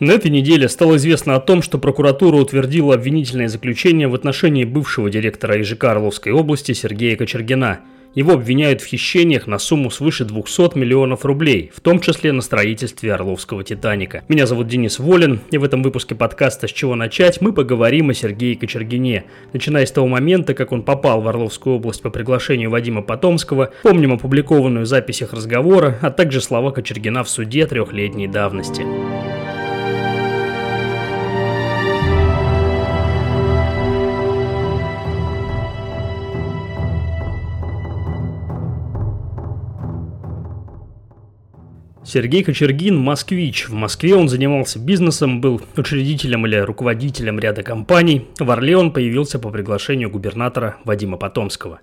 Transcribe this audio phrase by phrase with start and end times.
[0.00, 5.10] На этой неделе стало известно о том, что прокуратура утвердила обвинительное заключение в отношении бывшего
[5.10, 7.80] директора ИЖК Орловской области Сергея Кочергина.
[8.14, 13.12] Его обвиняют в хищениях на сумму свыше 200 миллионов рублей, в том числе на строительстве
[13.12, 14.24] Орловского «Титаника».
[14.26, 18.14] Меня зовут Денис Волин, и в этом выпуске подкаста «С чего начать» мы поговорим о
[18.14, 23.02] Сергее Кочергине, начиная с того момента, как он попал в Орловскую область по приглашению Вадима
[23.02, 28.82] Потомского, помним опубликованную запись их разговора, а также слова Кочергина в суде трехлетней давности.
[42.10, 43.68] Сергей Кочергин– москвич.
[43.68, 48.28] В Москве он занимался бизнесом, был учредителем или руководителем ряда компаний.
[48.40, 51.78] В Орле он появился по приглашению губернатора Вадима Потомского.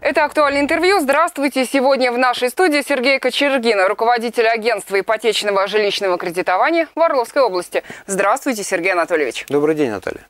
[0.00, 1.00] Это актуальное интервью.
[1.00, 1.64] Здравствуйте.
[1.64, 7.82] Сегодня в нашей студии Сергей Кочергин, руководитель агентства ипотечного жилищного кредитования в Орловской области.
[8.06, 9.44] Здравствуйте, Сергей Анатольевич.
[9.48, 10.24] Добрый день, Наталья.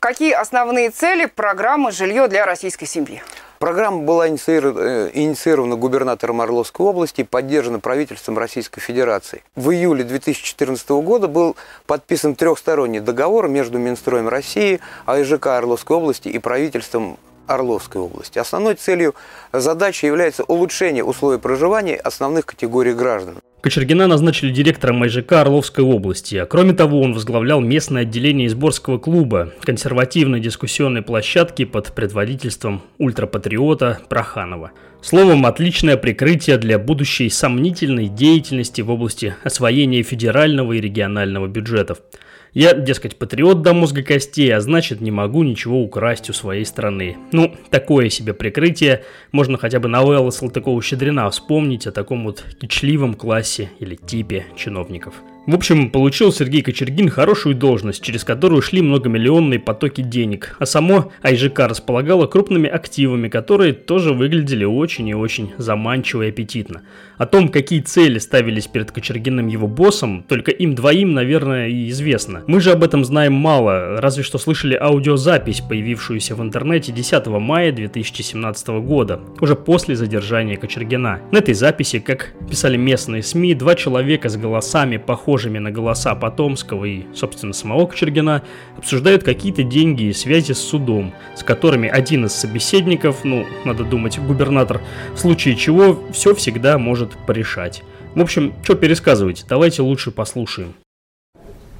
[0.00, 3.22] Какие основные цели программы «Жилье для российской семьи»?
[3.58, 9.42] Программа была э, инициирована губернатором Орловской области и поддержана правительством Российской Федерации.
[9.54, 16.38] В июле 2014 года был подписан трехсторонний договор между Минстроем России, АИЖК Орловской области и
[16.38, 18.38] правительством Орловской области.
[18.38, 19.14] Основной целью
[19.52, 23.38] задачи является улучшение условий проживания основных категорий граждан.
[23.66, 29.52] Кочергина назначили директором МЖК Орловской области, а кроме того он возглавлял местное отделение Изборского клуба,
[29.60, 34.70] консервативной дискуссионной площадки под предводительством ультрапатриота Проханова.
[35.02, 41.98] Словом, отличное прикрытие для будущей сомнительной деятельности в области освоения федерального и регионального бюджетов–
[42.56, 47.18] я, дескать, патриот до мозга костей, а значит не могу ничего украсть у своей страны.
[47.30, 49.04] Ну, такое себе прикрытие.
[49.30, 55.16] Можно хотя бы новеллы Салтыкова-Щедрина вспомнить о таком вот кичливом классе или типе чиновников.
[55.46, 61.12] В общем, получил Сергей Кочергин хорошую должность, через которую шли многомиллионные потоки денег, а само
[61.22, 66.82] АИЖК располагало крупными активами, которые тоже выглядели очень и очень заманчиво и аппетитно.
[67.16, 72.42] О том, какие цели ставились перед Кочергиным его боссом, только им двоим, наверное, и известно.
[72.48, 77.70] Мы же об этом знаем мало, разве что слышали аудиозапись, появившуюся в интернете 10 мая
[77.70, 81.20] 2017 года, уже после задержания Кочергина.
[81.30, 86.14] На этой записи, как писали местные СМИ, два человека с голосами, похожими похожими на голоса
[86.14, 88.42] Потомского и, собственно, самого Кочергина,
[88.78, 94.18] обсуждают какие-то деньги и связи с судом, с которыми один из собеседников, ну, надо думать,
[94.18, 94.80] губернатор,
[95.14, 97.82] в случае чего все всегда может порешать.
[98.14, 100.72] В общем, что пересказывать, давайте лучше послушаем.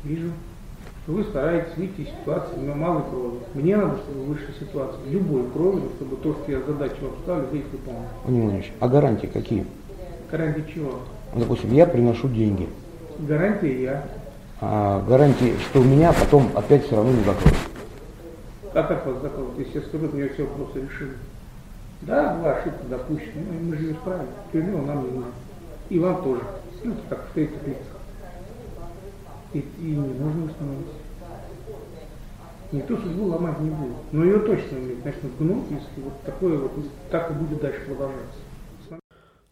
[0.05, 0.33] Вижу,
[1.05, 3.39] что вы стараетесь выйти из ситуации на малой крови.
[3.55, 7.59] Мне надо, чтобы высшая ситуация, любой крови, чтобы то, что я задачу вам ставлю, вы
[7.61, 8.09] их выполнили.
[8.27, 9.65] Владимир а гарантии какие?
[10.31, 11.01] Гарантии чего?
[11.33, 12.69] Ну, допустим, я приношу деньги.
[13.19, 14.05] Гарантия я.
[14.61, 17.57] А, гарантии, что у меня потом опять все равно не закроют.
[18.75, 21.09] А как вас закроют, если я скажу, я все вопросы решил?
[22.03, 24.27] Да, была ошибка допущена, но мы же исправим.
[24.53, 25.33] Тюрьму нам не нужно.
[25.89, 26.43] И вам тоже.
[26.85, 27.97] Ну, как в третьих лицах.
[29.55, 30.87] И, и не нужно установить.
[32.73, 33.97] Никто судьбу ломать не будет.
[34.13, 36.73] Но ее точно начнут гнуть, если вот такое вот
[37.11, 38.41] так и будет дальше продолжаться.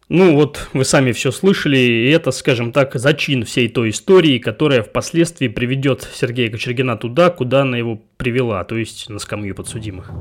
[0.07, 4.83] Ну вот, вы сами все слышали, и это, скажем так, зачин всей той истории, которая
[4.83, 10.11] впоследствии приведет Сергея Кочергина туда, куда она его привела, то есть на скамью подсудимых.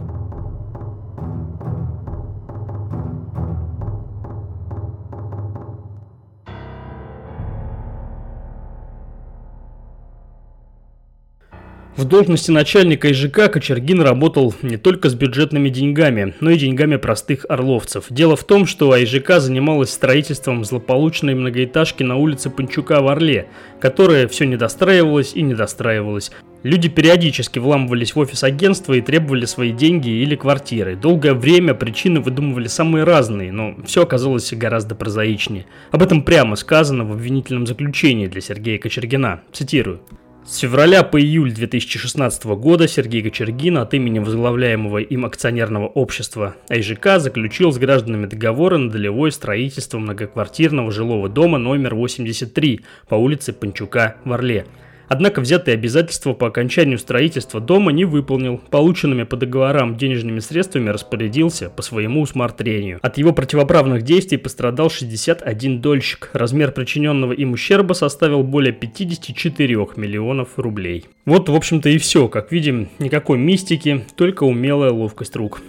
[11.96, 17.46] В должности начальника ИЖК Кочергин работал не только с бюджетными деньгами, но и деньгами простых
[17.48, 18.06] орловцев.
[18.10, 23.46] Дело в том, что АИЖК занималась строительством злополучной многоэтажки на улице Панчука в Орле,
[23.80, 26.32] которая все не достраивалась и не достраивалась.
[26.64, 30.96] Люди периодически вламывались в офис агентства и требовали свои деньги или квартиры.
[30.96, 35.66] Долгое время причины выдумывали самые разные, но все оказалось гораздо прозаичнее.
[35.92, 39.42] Об этом прямо сказано в обвинительном заключении для Сергея Кочергина.
[39.52, 40.00] Цитирую.
[40.46, 47.18] С февраля по июль 2016 года Сергей Кочергин от имени возглавляемого им акционерного общества АИЖК
[47.18, 54.16] заключил с гражданами договоры на долевое строительство многоквартирного жилого дома номер 83 по улице Панчука
[54.24, 54.66] в Орле–
[55.08, 58.60] Однако взятые обязательства по окончанию строительства дома не выполнил.
[58.70, 62.98] Полученными по договорам денежными средствами распорядился по своему усмотрению.
[63.02, 66.30] От его противоправных действий пострадал 61 дольщик.
[66.32, 71.06] Размер причиненного им ущерба составил более 54 миллионов рублей.
[71.26, 72.28] Вот, в общем-то, и все.
[72.28, 75.62] Как видим, никакой мистики, только умелая ловкость рук.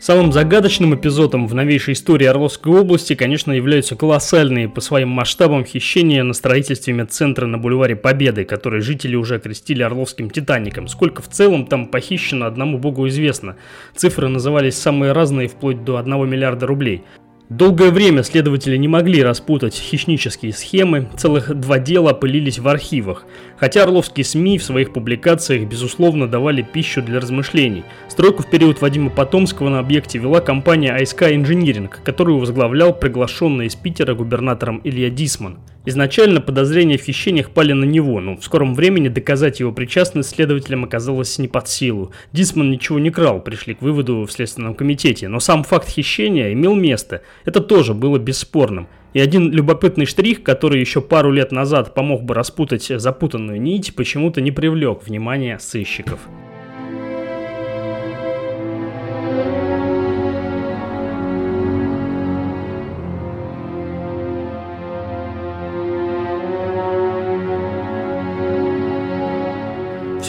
[0.00, 6.22] Самым загадочным эпизодом в новейшей истории Орловской области, конечно, являются колоссальные по своим масштабам хищения
[6.22, 10.88] на строительстве медцентра на бульваре Победы, который жители уже окрестили Орловским Титаником.
[10.88, 13.56] Сколько в целом там похищено, одному богу известно.
[13.94, 17.04] Цифры назывались самые разные, вплоть до 1 миллиарда рублей.
[17.50, 23.24] Долгое время следователи не могли распутать хищнические схемы, целых два дела пылились в архивах,
[23.56, 27.82] хотя орловские СМИ в своих публикациях безусловно давали пищу для размышлений.
[28.08, 33.74] Стройку в период Вадима Потомского на объекте вела компания АСК Инжиниринг, которую возглавлял приглашенный из
[33.74, 35.58] Питера губернатором Илья Дисман.
[35.86, 40.84] Изначально подозрения в хищениях пали на него, но в скором времени доказать его причастность следователям
[40.84, 42.12] оказалось не под силу.
[42.32, 46.74] Дисман ничего не крал, пришли к выводу в Следственном комитете, но сам факт хищения имел
[46.74, 47.22] место.
[47.46, 48.88] Это тоже было бесспорным.
[49.14, 54.40] И один любопытный штрих, который еще пару лет назад помог бы распутать запутанную нить, почему-то
[54.40, 56.20] не привлек внимания сыщиков.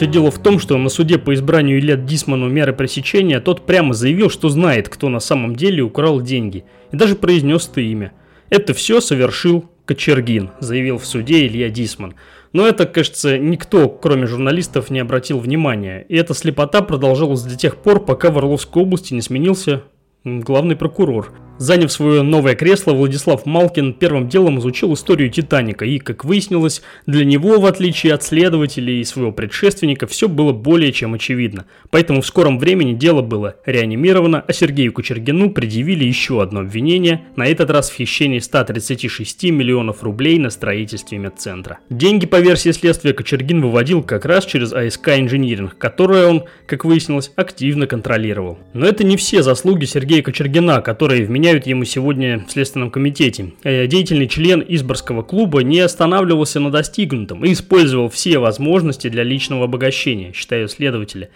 [0.02, 3.94] Все дело в том, что на суде по избранию Илья Дисману меры пресечения тот прямо
[3.94, 8.12] заявил, что знает, кто на самом деле украл деньги, и даже произнес это имя.
[8.50, 12.16] Это все совершил Кочергин, заявил в суде Илья Дисман.
[12.52, 16.04] Но это, кажется, никто, кроме журналистов, не обратил внимания.
[16.08, 19.84] И эта слепота продолжалась до тех пор, пока в Орловской области не сменился
[20.24, 21.32] главный прокурор.
[21.62, 27.24] Заняв свое новое кресло, Владислав Малкин первым делом изучил историю Титаника, и, как выяснилось, для
[27.24, 31.66] него, в отличие от следователей и своего предшественника, все было более чем очевидно.
[31.90, 37.46] Поэтому в скором времени дело было реанимировано, а Сергею Кучергину предъявили еще одно обвинение, на
[37.46, 41.78] этот раз в хищении 136 миллионов рублей на строительстве медцентра.
[41.90, 47.30] Деньги, по версии следствия, Кочергин выводил как раз через АСК Инжиниринг, которое он, как выяснилось,
[47.36, 48.58] активно контролировал.
[48.72, 53.52] Но это не все заслуги Сергея Кочергина, которые вменяют ему сегодня в Следственном комитете.
[53.62, 59.64] Э, деятельный член Изборского клуба не останавливался на достигнутом и использовал все возможности для личного
[59.64, 61.30] обогащения, считают следователи.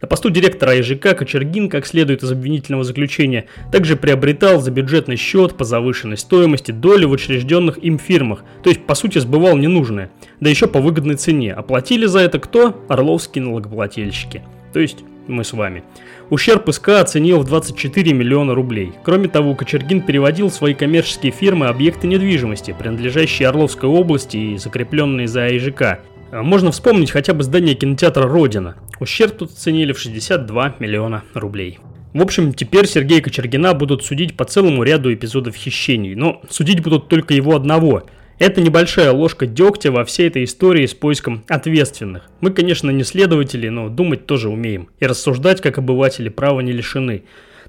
[0.00, 5.56] На посту директора ИЖК Кочергин, как следует из обвинительного заключения, также приобретал за бюджетный счет
[5.56, 10.50] по завышенной стоимости доли в учрежденных им фирмах, то есть по сути сбывал ненужное, да
[10.50, 11.52] еще по выгодной цене.
[11.52, 12.84] Оплатили за это кто?
[12.88, 14.42] Орловские налогоплательщики,
[14.72, 15.84] то есть мы с вами.
[16.30, 18.92] Ущерб СК оценил в 24 миллиона рублей.
[19.02, 25.28] Кроме того, Кочергин переводил в свои коммерческие фирмы объекты недвижимости, принадлежащие Орловской области и закрепленные
[25.28, 26.00] за АИЖК.
[26.32, 28.76] Можно вспомнить хотя бы здание кинотеатра «Родина».
[29.00, 31.78] Ущерб тут оценили в 62 миллиона рублей.
[32.14, 37.08] В общем, теперь Сергея Кочергина будут судить по целому ряду эпизодов хищений, но судить будут
[37.08, 38.04] только его одного–
[38.42, 42.28] это небольшая ложка дегтя во всей этой истории с поиском ответственных.
[42.40, 44.88] Мы, конечно, не следователи, но думать тоже умеем.
[44.98, 47.22] И рассуждать, как обыватели, права не лишены.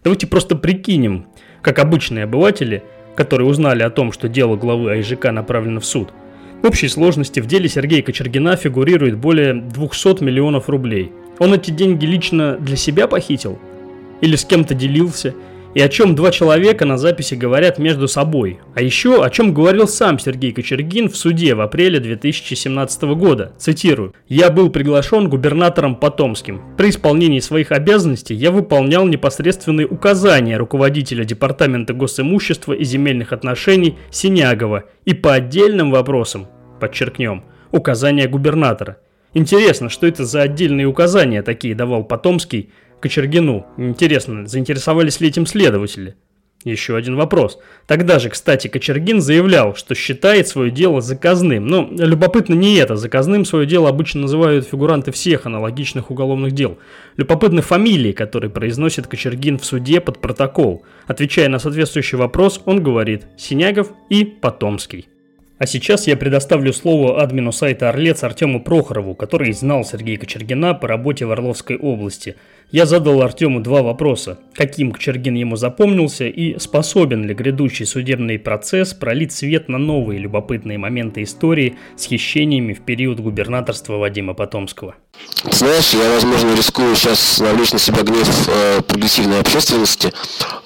[0.04, 1.28] Давайте просто прикинем,
[1.62, 2.84] как обычные обыватели,
[3.16, 6.10] которые узнали о том, что дело главы АИЖК направлено в суд.
[6.64, 11.12] В общей сложности в деле Сергея Кочергина фигурирует более 200 миллионов рублей.
[11.38, 13.60] Он эти деньги лично для себя похитил?
[14.22, 15.36] Или с кем-то делился?
[15.74, 18.60] И о чем два человека на записи говорят между собой.
[18.76, 23.54] А еще о чем говорил сам Сергей Кочергин в суде в апреле 2017 года.
[23.58, 24.14] Цитирую.
[24.28, 26.62] «Я был приглашен губернатором Потомским.
[26.78, 34.86] При исполнении своих обязанностей я выполнял непосредственные указания руководителя Департамента госимущества и земельных отношений Синягова
[35.06, 36.48] и по отдельным вопросам,
[36.80, 38.98] подчеркнем, указания губернатора.
[39.34, 42.70] Интересно, что это за отдельные указания такие давал Потомский
[43.04, 43.66] Кочергину.
[43.76, 46.16] Интересно, заинтересовались ли этим следователи?
[46.64, 47.60] Еще один вопрос.
[47.86, 51.68] Тогда же, кстати, Кочергин заявлял, что считает свое дело заказным.
[51.68, 52.96] Но любопытно не это.
[52.96, 56.78] Заказным свое дело обычно называют фигуранты всех аналогичных уголовных дел.
[57.18, 60.86] Любопытны фамилии, которые произносит Кочергин в суде под протокол.
[61.06, 65.10] Отвечая на соответствующий вопрос, он говорит «Синягов» и «Потомский».
[65.60, 70.88] А сейчас я предоставлю слово админу сайта «Орлец» Артему Прохорову, который знал Сергея Кочергина по
[70.88, 72.38] работе в Орловской области–
[72.74, 74.40] я задал Артему два вопроса.
[74.56, 80.80] Каким Кочергин ему запомнился и способен ли грядущий судебный процесс пролить свет на новые любопытные
[80.80, 84.96] моменты истории с хищениями в период губернаторства Вадима Потомского?
[85.52, 90.12] Знаешь, я, возможно, рискую сейчас навлечь на себя гнев э, прогрессивной общественности,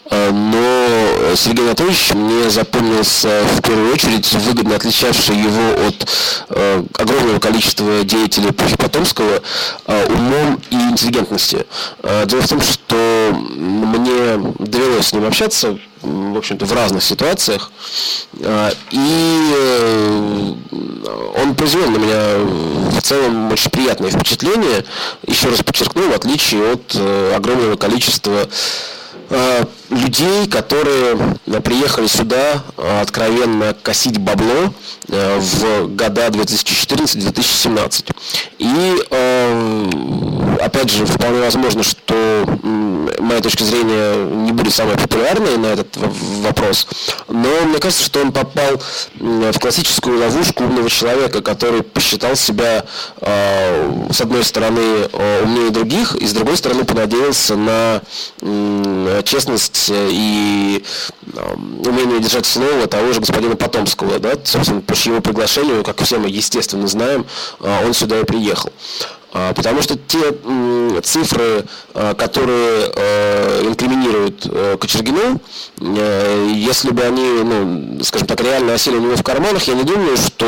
[0.09, 6.07] э, но Сергей Анатольевич мне запомнился в первую очередь выгодно отличавший его от
[6.49, 9.41] э, огромного количества деятелей Потомского
[9.87, 11.65] э, умом и интеллигентностью.
[12.03, 17.71] Э, дело в том, что мне довелось с ним общаться, в общем-то, в разных ситуациях,
[18.39, 20.53] э, и э,
[21.37, 24.85] он произвел на меня в целом очень приятное впечатление,
[25.25, 26.95] еще раз подчеркну, в отличие от
[27.35, 28.47] огромного количества э,
[29.89, 31.17] людей, которые
[31.63, 32.63] приехали сюда
[33.01, 34.73] откровенно косить бабло
[35.07, 38.11] в года 2014-2017.
[38.59, 39.03] И,
[40.61, 42.45] опять же, вполне возможно, что
[43.19, 46.87] моя точка зрения не будет самой популярной на этот вопрос,
[47.27, 48.81] но мне кажется, что он попал
[49.19, 52.85] в классическую ловушку умного человека, который посчитал себя,
[53.21, 55.07] с одной стороны,
[55.43, 58.01] умнее других, и с другой стороны, понадеялся на
[59.23, 60.83] честность и
[61.85, 66.29] умение держать слово того же господина Потомского, да, собственно, по чьему приглашению, как все мы,
[66.29, 67.25] естественно, знаем,
[67.59, 68.71] он сюда и приехал.
[69.33, 70.33] А, потому что те
[71.03, 74.47] цифры, а, которые а, инкриминируют
[74.79, 75.39] Кочергину,
[76.53, 80.17] если бы они, ну, скажем так, реально осели у него в карманах, я не думаю,
[80.17, 80.45] что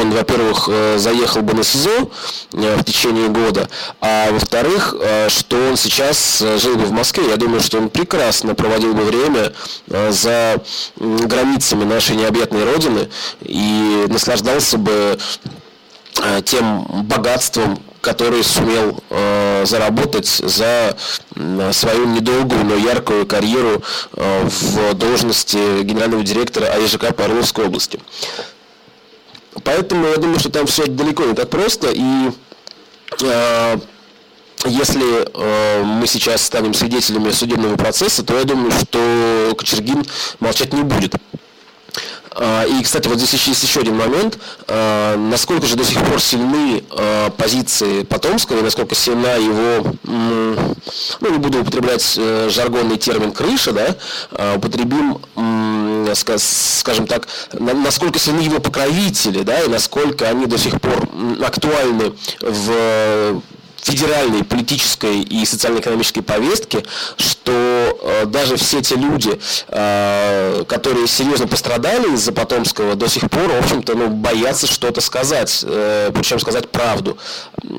[0.00, 2.10] он, во-первых, заехал бы на СИЗО
[2.52, 3.68] в течение года,
[4.00, 4.94] а во-вторых,
[5.28, 7.28] что он сейчас жил бы в Москве.
[7.28, 9.52] Я думаю, что он прекрасно проводил бы время
[10.10, 10.62] за
[10.96, 13.08] границами нашей необъятной Родины
[13.42, 15.18] и наслаждался бы
[16.44, 20.94] тем богатством, который сумел э, заработать за
[21.72, 23.82] свою недолгую, но яркую карьеру
[24.12, 27.98] э, в должности генерального директора АЕЖК по Орловской области.
[29.64, 32.30] Поэтому я думаю, что там все далеко не так просто, и
[33.22, 33.78] э,
[34.66, 40.04] если э, мы сейчас станем свидетелями судебного процесса, то я думаю, что Кочергин
[40.40, 41.14] молчать не будет.
[42.34, 44.38] А, и, кстати, вот здесь есть еще один момент.
[44.66, 51.30] А, насколько же до сих пор сильны а, позиции Потомского, и насколько сильна его, ну,
[51.30, 55.18] не буду употреблять э, жаргонный термин «крыша», да, употребим,
[56.14, 61.08] скажем так, насколько сильны его покровители, да, и насколько они до сих пор
[61.42, 63.42] актуальны в
[63.84, 66.82] федеральной политической и социально-экономической повестки,
[67.18, 69.38] что э, даже все те люди,
[69.68, 75.62] э, которые серьезно пострадали из-за Потомского, до сих пор, в общем-то, ну, боятся что-то сказать,
[75.68, 77.18] э, причем сказать правду,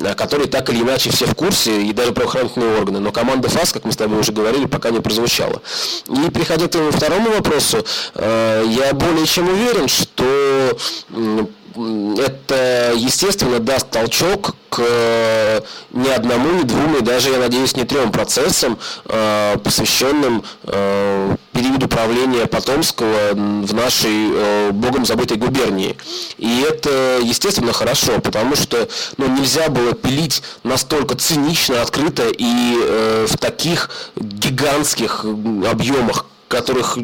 [0.06, 3.00] о которой так или иначе все в курсе, и даже правоохранительные органы.
[3.00, 5.60] Но команда ФАС, как мы с тобой уже говорили, пока не прозвучала.
[6.08, 7.84] И приходя к твоему второму вопросу,
[8.16, 10.78] я более чем уверен, что
[11.76, 17.84] это, естественно, даст толчок к э, не одному, не двум, и даже, я надеюсь, не
[17.84, 25.98] трем процессам, э, посвященным э, периоду правления Потомского в нашей богом забытой губернии.
[26.38, 33.38] И это, естественно, хорошо, потому что ну, нельзя было пилить настолько цинично, открыто и в
[33.38, 36.98] таких гигантских объемах, которых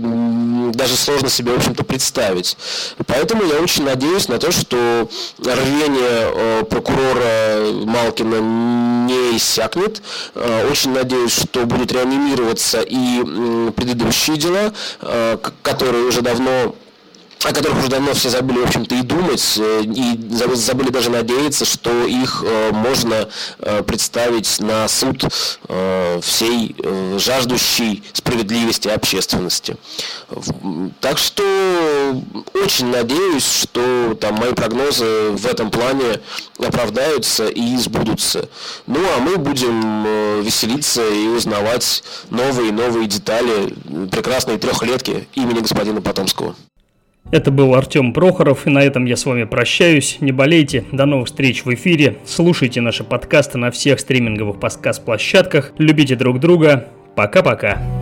[0.72, 2.58] даже сложно себе, в общем-то, представить.
[3.06, 8.40] Поэтому я очень надеюсь на то, что рвение э, прокурора Малкина
[9.08, 10.02] не иссякнет.
[10.36, 16.76] Э, очень надеюсь, что будут реанимироваться и предыдущие дела, э, которые уже давно
[17.44, 20.20] о которых уже давно все забыли, в общем-то, и думать, э, и
[20.56, 23.30] забыли даже надеяться, что их э, можно
[23.60, 25.24] э, представить на суд
[26.22, 26.76] всей
[27.18, 29.78] жаждущей справедливости общественности.
[31.00, 31.44] Так что
[32.54, 36.22] очень надеюсь, что там мои прогнозы в этом плане
[36.60, 38.50] оправдаются и сбудутся.
[38.88, 43.74] Ну, а мы будем веселиться и узнавать новые и новые детали
[44.12, 46.56] прекрасной трехлетки имени господина Потомского.
[47.30, 50.18] Это был Артем Прохоров, и на этом я с вами прощаюсь.
[50.20, 52.18] Не болейте, до новых встреч в эфире.
[52.26, 55.74] Слушайте наши подкасты на всех стриминговых подкаст-площадках.
[55.78, 56.88] Любите друг друга.
[57.16, 58.01] Пока-пока.